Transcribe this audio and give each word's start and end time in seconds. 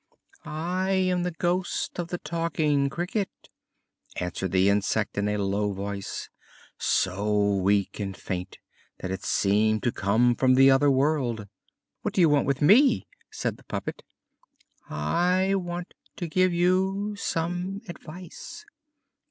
"I 0.45 0.89
am 0.93 1.21
the 1.21 1.29
ghost 1.37 1.99
of 1.99 2.07
the 2.07 2.17
Talking 2.17 2.89
Cricket," 2.89 3.29
answered 4.15 4.51
the 4.51 4.67
insect 4.67 5.15
in 5.15 5.27
a 5.29 5.37
low 5.37 5.73
voice, 5.73 6.27
so 6.79 7.57
weak 7.57 7.99
and 7.99 8.17
faint 8.17 8.57
that 8.97 9.11
it 9.11 9.23
seemed 9.23 9.83
to 9.83 9.91
come 9.91 10.35
from 10.35 10.55
the 10.55 10.71
other 10.71 10.89
world. 10.89 11.47
"What 12.01 12.15
do 12.15 12.21
you 12.21 12.29
want 12.29 12.47
with 12.47 12.63
me?" 12.63 13.05
said 13.29 13.57
the 13.57 13.63
puppet. 13.65 14.01
"I 14.89 15.53
want 15.53 15.93
to 16.15 16.27
give 16.27 16.51
you 16.51 17.15
some 17.15 17.81
advice. 17.87 18.65